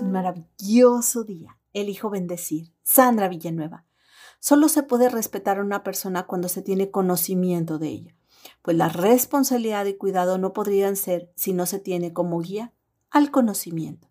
un 0.00 0.12
maravilloso 0.12 1.24
día. 1.24 1.58
Elijo 1.72 2.10
bendecir. 2.10 2.72
Sandra 2.82 3.28
Villanueva. 3.28 3.84
Solo 4.40 4.68
se 4.68 4.82
puede 4.82 5.08
respetar 5.08 5.58
a 5.58 5.62
una 5.62 5.82
persona 5.82 6.26
cuando 6.26 6.48
se 6.48 6.62
tiene 6.62 6.90
conocimiento 6.90 7.78
de 7.78 7.88
ella, 7.88 8.16
pues 8.62 8.76
la 8.76 8.88
responsabilidad 8.88 9.84
y 9.86 9.94
cuidado 9.94 10.38
no 10.38 10.52
podrían 10.52 10.96
ser 10.96 11.32
si 11.34 11.52
no 11.52 11.66
se 11.66 11.80
tiene 11.80 12.12
como 12.12 12.40
guía 12.40 12.72
al 13.10 13.30
conocimiento. 13.30 14.08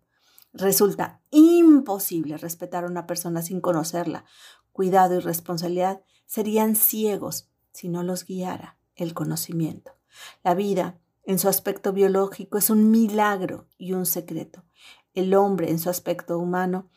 Resulta 0.52 1.22
imposible 1.30 2.36
respetar 2.36 2.84
a 2.84 2.88
una 2.88 3.06
persona 3.06 3.42
sin 3.42 3.60
conocerla. 3.60 4.24
Cuidado 4.72 5.14
y 5.16 5.20
responsabilidad 5.20 6.02
serían 6.26 6.76
ciegos 6.76 7.48
si 7.72 7.88
no 7.88 8.02
los 8.02 8.24
guiara 8.24 8.78
el 8.96 9.14
conocimiento. 9.14 9.92
La 10.42 10.54
vida, 10.54 10.98
en 11.24 11.38
su 11.38 11.48
aspecto 11.48 11.92
biológico, 11.92 12.58
es 12.58 12.70
un 12.70 12.90
milagro 12.90 13.66
y 13.78 13.92
un 13.92 14.04
secreto. 14.04 14.64
El 15.18 15.34
hombre, 15.34 15.68
en 15.68 15.80
su 15.80 15.90
aspecto 15.90 16.38
humano, 16.38 16.88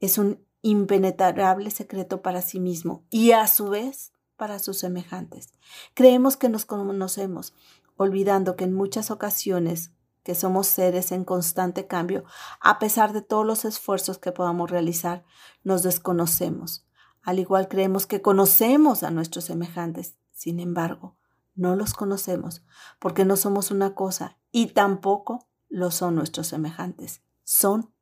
es 0.00 0.18
un 0.18 0.44
impenetrable 0.60 1.70
secreto 1.70 2.20
para 2.20 2.42
sí 2.42 2.60
mismo 2.60 3.06
y 3.08 3.32
a 3.32 3.46
su 3.46 3.70
vez 3.70 4.12
para 4.36 4.58
sus 4.58 4.76
semejantes. 4.76 5.54
Creemos 5.94 6.36
que 6.36 6.50
nos 6.50 6.66
conocemos, 6.66 7.54
olvidando 7.96 8.54
que 8.54 8.64
en 8.64 8.74
muchas 8.74 9.10
ocasiones 9.10 9.92
que 10.22 10.34
somos 10.34 10.66
seres 10.66 11.10
en 11.10 11.24
constante 11.24 11.86
cambio, 11.86 12.24
a 12.60 12.78
pesar 12.78 13.14
de 13.14 13.22
todos 13.22 13.46
los 13.46 13.64
esfuerzos 13.64 14.18
que 14.18 14.30
podamos 14.30 14.70
realizar, 14.70 15.24
nos 15.64 15.82
desconocemos. 15.82 16.86
Al 17.22 17.38
igual 17.38 17.66
creemos 17.66 18.06
que 18.06 18.20
conocemos 18.20 19.04
a 19.04 19.10
nuestros 19.10 19.46
semejantes, 19.46 20.18
sin 20.32 20.60
embargo, 20.60 21.16
no 21.54 21.76
los 21.76 21.94
conocemos 21.94 22.62
porque 22.98 23.24
no 23.24 23.38
somos 23.38 23.70
una 23.70 23.94
cosa 23.94 24.36
y 24.52 24.66
tampoco 24.66 25.48
lo 25.70 25.90
son 25.90 26.16
nuestros 26.16 26.48
semejantes. 26.48 27.22
Son 27.52 27.92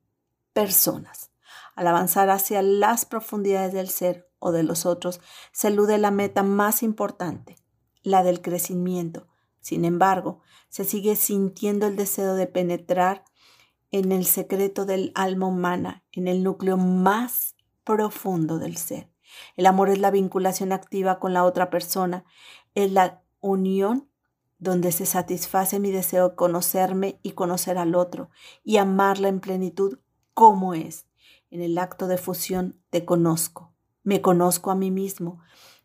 personas. 0.52 1.30
Al 1.74 1.86
avanzar 1.86 2.28
hacia 2.28 2.60
las 2.60 3.06
profundidades 3.06 3.72
del 3.72 3.88
ser 3.88 4.30
o 4.38 4.52
de 4.52 4.62
los 4.62 4.84
otros, 4.84 5.22
se 5.52 5.68
elude 5.68 5.96
la 5.96 6.10
meta 6.10 6.42
más 6.42 6.82
importante, 6.82 7.56
la 8.02 8.22
del 8.22 8.42
crecimiento. 8.42 9.26
Sin 9.62 9.86
embargo, 9.86 10.42
se 10.68 10.84
sigue 10.84 11.16
sintiendo 11.16 11.86
el 11.86 11.96
deseo 11.96 12.34
de 12.34 12.46
penetrar 12.46 13.24
en 13.90 14.12
el 14.12 14.26
secreto 14.26 14.84
del 14.84 15.12
alma 15.14 15.46
humana, 15.46 16.04
en 16.12 16.28
el 16.28 16.42
núcleo 16.42 16.76
más 16.76 17.56
profundo 17.84 18.58
del 18.58 18.76
ser. 18.76 19.10
El 19.56 19.64
amor 19.64 19.88
es 19.88 19.98
la 19.98 20.10
vinculación 20.10 20.72
activa 20.72 21.18
con 21.18 21.32
la 21.32 21.44
otra 21.44 21.70
persona, 21.70 22.26
es 22.74 22.92
la 22.92 23.22
unión 23.40 24.10
donde 24.58 24.92
se 24.92 25.06
satisface 25.06 25.78
mi 25.78 25.90
deseo 25.90 26.30
de 26.30 26.34
conocerme 26.36 27.18
y 27.22 27.32
conocer 27.32 27.78
al 27.78 27.94
otro 27.94 28.30
y 28.64 28.78
amarla 28.78 29.28
en 29.28 29.40
plenitud 29.40 29.98
como 30.34 30.74
es. 30.74 31.06
En 31.50 31.62
el 31.62 31.78
acto 31.78 32.06
de 32.08 32.18
fusión 32.18 32.78
te 32.90 33.04
conozco, 33.04 33.72
me 34.02 34.20
conozco 34.20 34.70
a 34.70 34.74
mí 34.74 34.90
mismo 34.90 35.40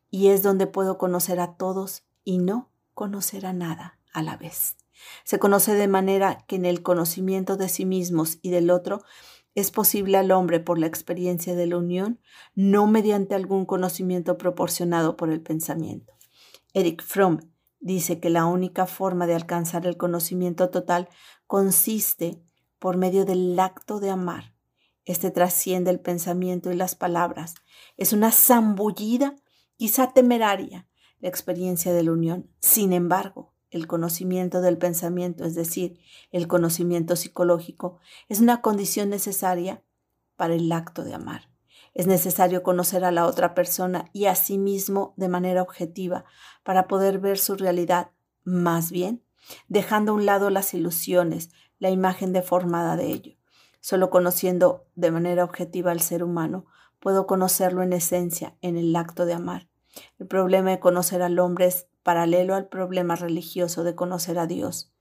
y 0.10 0.30
es 0.30 0.44
donde 0.44 0.68
puedo 0.68 0.98
conocer 0.98 1.40
a 1.40 1.56
todos 1.56 2.04
y 2.24 2.38
no 2.38 2.70
conocer 2.94 3.46
a 3.46 3.54
nada 3.54 4.00
a 4.14 4.22
la 4.22 4.38
vez. 4.38 4.76
Se 5.24 5.40
conoce 5.40 5.74
de 5.74 5.88
manera 5.88 6.44
que 6.48 6.56
en 6.56 6.66
el 6.66 6.84
conocimiento 6.84 7.58
de 7.58 7.70
sí 7.70 7.86
mismos 7.86 8.40
y 8.42 8.50
del 8.50 8.70
otro 8.70 9.02
es 9.56 9.72
posible 9.72 10.18
al 10.18 10.32
hombre 10.32 10.60
por 10.60 10.80
la 10.80 10.88
experiencia 10.88 11.56
de 11.56 11.68
la 11.68 11.78
unión, 11.78 12.20
no 12.56 12.88
mediante 12.88 13.36
algún 13.36 13.66
conocimiento 13.66 14.38
proporcionado 14.38 15.16
por 15.16 15.30
el 15.30 15.42
pensamiento. 15.42 16.14
Eric 16.74 17.04
Fromm 17.04 17.40
dice 17.84 18.20
que 18.20 18.30
la 18.30 18.46
única 18.46 18.88
forma 18.88 19.28
de 19.28 19.36
alcanzar 19.36 19.86
el 19.86 19.98
conocimiento 19.98 20.70
total 20.70 21.10
consiste 21.48 22.42
por 22.80 22.98
medio 22.98 23.26
del 23.26 23.60
acto 23.60 24.00
de 24.00 24.10
amar 24.10 24.54
este 25.06 25.32
trasciende 25.32 25.92
el 25.92 26.00
pensamiento 26.00 26.72
y 26.72 26.76
las 26.76 26.96
palabras. 26.96 27.56
Es 27.98 28.14
una 28.14 28.32
zambullida, 28.32 29.36
quizá 29.76 30.14
temeraria, 30.14 30.88
la 31.20 31.30
experiencia 31.30 31.94
de 31.94 32.04
la 32.04 32.12
unión. 32.12 32.50
Sin 32.60 32.94
embargo, 32.94 33.54
el 33.70 33.88
conocimiento 33.88 34.62
del 34.62 34.78
pensamiento, 34.78 35.46
es 35.46 35.56
decir, 35.56 36.00
el 36.32 36.48
conocimiento 36.48 37.16
psicológico, 37.16 38.00
es 38.30 38.40
una 38.40 38.62
condición 38.62 39.10
necesaria 39.10 39.84
para 40.36 40.54
el 40.56 40.72
acto 40.72 41.04
de 41.04 41.14
amar. 41.14 41.53
Es 41.94 42.08
necesario 42.08 42.64
conocer 42.64 43.06
a 43.06 43.12
la 43.12 43.26
otra 43.26 43.54
persona 43.54 44.10
y 44.14 44.26
a 44.26 44.36
sí 44.36 44.58
mismo 44.58 45.14
de 45.16 45.30
manera 45.30 45.62
objetiva 45.62 46.26
para 46.64 46.88
poder 46.88 47.20
ver 47.20 47.38
su 47.38 47.56
realidad, 47.56 48.10
más 48.44 48.92
bien, 48.92 49.24
dejando 49.68 50.12
a 50.12 50.16
un 50.16 50.26
lado 50.26 50.50
las 50.50 50.74
ilusiones, 50.74 51.52
la 51.80 51.90
imagen 51.90 52.34
deformada 52.34 52.96
de 52.96 53.08
ello. 53.08 53.36
Solo 53.80 54.10
conociendo 54.10 54.86
de 54.96 55.12
manera 55.12 55.44
objetiva 55.44 55.92
al 55.92 56.00
ser 56.00 56.24
humano, 56.24 56.66
puedo 57.00 57.28
conocerlo 57.28 57.84
en 57.84 57.94
esencia, 57.94 58.56
en 58.62 58.78
el 58.78 58.96
acto 58.96 59.26
de 59.26 59.34
amar. 59.34 59.68
El 60.18 60.28
problema 60.28 60.72
de 60.72 60.80
conocer 60.80 61.22
al 61.22 61.38
hombre 61.38 61.66
es 61.66 61.88
paralelo 62.02 62.56
al 62.56 62.68
problema 62.68 63.16
religioso 63.16 63.84
de 63.84 63.94
conocer 63.94 64.40
a 64.40 64.48
Dios. 64.48 64.92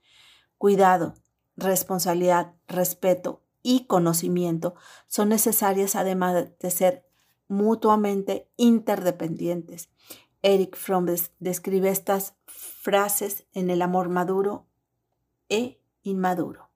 Cuidado, 0.59 1.15
responsabilidad, 1.57 2.53
respeto 2.67 3.43
y 3.63 3.87
conocimiento 3.87 4.75
son 5.07 5.29
necesarias 5.29 5.97
además 5.97 6.49
de 6.59 6.71
ser 6.71 7.07
mutuamente 7.49 8.51
interdependientes. 8.57 9.91
Eric 10.43 10.77
Fromm 10.77 11.07
describe 11.39 11.89
estas 11.89 12.35
frases 12.47 13.47
en 13.53 13.71
El 13.71 13.83
amor 13.83 14.09
maduro 14.09 14.67
e 15.49 15.81
inmaduro. 16.03 16.71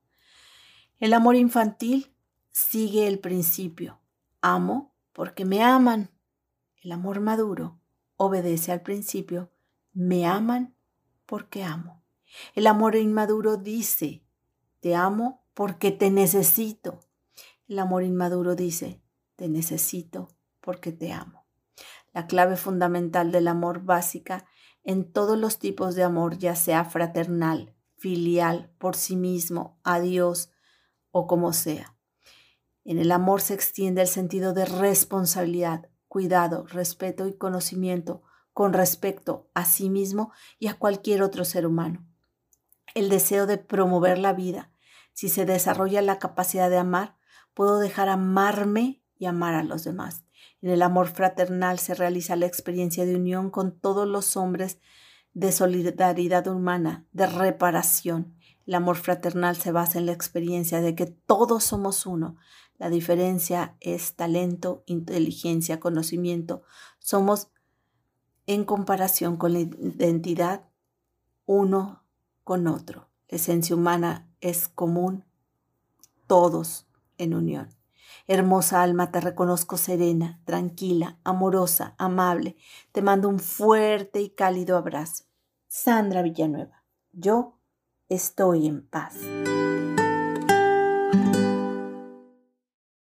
El 0.98 1.12
amor 1.12 1.34
infantil 1.36 2.14
sigue 2.50 3.08
el 3.08 3.18
principio. 3.18 4.00
Amo 4.41 4.94
porque 5.12 5.44
me 5.44 5.62
aman. 5.62 6.10
El 6.82 6.92
amor 6.92 7.20
maduro 7.20 7.80
obedece 8.16 8.70
al 8.70 8.82
principio. 8.82 9.50
Me 9.92 10.26
aman 10.26 10.76
porque 11.26 11.64
amo. 11.64 12.04
El 12.54 12.66
amor 12.66 12.97
inmaduro 12.97 13.56
dice, 13.56 14.24
te 14.80 14.94
amo 14.94 15.45
porque 15.56 15.90
te 15.90 16.10
necesito. 16.10 17.00
El 17.66 17.78
amor 17.78 18.02
inmaduro 18.04 18.54
dice, 18.56 19.00
te 19.36 19.48
necesito 19.48 20.28
porque 20.60 20.92
te 20.92 21.12
amo. 21.12 21.46
La 22.12 22.26
clave 22.26 22.56
fundamental 22.56 23.32
del 23.32 23.48
amor 23.48 23.82
básica 23.82 24.44
en 24.84 25.10
todos 25.10 25.38
los 25.38 25.58
tipos 25.58 25.94
de 25.94 26.02
amor, 26.02 26.36
ya 26.36 26.56
sea 26.56 26.84
fraternal, 26.84 27.74
filial, 27.96 28.70
por 28.76 28.96
sí 28.96 29.16
mismo, 29.16 29.80
a 29.82 29.98
Dios, 29.98 30.50
o 31.10 31.26
como 31.26 31.54
sea. 31.54 31.96
En 32.84 32.98
el 32.98 33.10
amor 33.10 33.40
se 33.40 33.54
extiende 33.54 34.02
el 34.02 34.08
sentido 34.08 34.52
de 34.52 34.66
responsabilidad, 34.66 35.88
cuidado, 36.06 36.66
respeto 36.66 37.26
y 37.28 37.32
conocimiento 37.32 38.22
con 38.52 38.74
respecto 38.74 39.48
a 39.54 39.64
sí 39.64 39.88
mismo 39.88 40.32
y 40.58 40.66
a 40.66 40.74
cualquier 40.74 41.22
otro 41.22 41.46
ser 41.46 41.66
humano. 41.66 42.06
El 42.94 43.08
deseo 43.08 43.46
de 43.46 43.56
promover 43.56 44.18
la 44.18 44.34
vida. 44.34 44.70
Si 45.16 45.31
se 45.31 45.47
desarrolla 45.47 46.03
la 46.03 46.19
capacidad 46.19 46.69
de 46.69 46.77
amar, 46.77 47.16
puedo 47.54 47.78
dejar 47.78 48.10
amarme 48.10 49.00
y 49.19 49.25
amar 49.25 49.54
a 49.54 49.62
los 49.62 49.82
demás. 49.82 50.25
En 50.60 50.69
el 50.69 50.82
amor 50.82 51.09
fraternal 51.09 51.78
se 51.78 51.94
realiza 51.94 52.37
la 52.37 52.44
experiencia 52.44 53.06
de 53.06 53.16
unión 53.16 53.49
con 53.49 53.72
todos 53.72 54.06
los 54.06 54.37
hombres, 54.37 54.78
de 55.32 55.53
solidaridad 55.53 56.47
humana, 56.49 57.06
de 57.12 57.27
reparación. 57.28 58.37
El 58.66 58.75
amor 58.75 58.97
fraternal 58.97 59.56
se 59.56 59.72
basa 59.72 59.99
en 59.99 60.04
la 60.04 60.12
experiencia 60.12 60.82
de 60.82 60.94
que 60.94 61.06
todos 61.06 61.65
somos 61.65 62.04
uno. 62.04 62.37
La 62.77 62.91
diferencia 62.91 63.75
es 63.81 64.16
talento, 64.16 64.83
inteligencia, 64.84 65.81
conocimiento. 65.81 66.62
Somos 66.98 67.48
en 68.44 68.66
comparación 68.66 69.38
con 69.38 69.54
la 69.54 69.60
identidad 69.60 70.69
uno 71.47 72.04
con 72.44 72.66
otro. 72.66 73.09
La 73.31 73.37
esencia 73.37 73.75
humana 73.75 74.25
es 74.41 74.69
común, 74.69 75.24
todos 76.27 76.86
en 77.18 77.34
unión. 77.34 77.68
Hermosa 78.28 78.83
alma, 78.83 79.12
te 79.12 79.21
reconozco 79.21 79.77
serena, 79.77 80.41
tranquila, 80.44 81.18
amorosa, 81.22 81.94
amable. 81.98 82.56
Te 82.92 83.03
mando 83.03 83.28
un 83.28 83.38
fuerte 83.38 84.21
y 84.21 84.30
cálido 84.30 84.77
abrazo. 84.77 85.24
Sandra 85.68 86.22
Villanueva. 86.22 86.84
Yo 87.12 87.59
estoy 88.09 88.66
en 88.66 88.86
paz. 88.86 89.15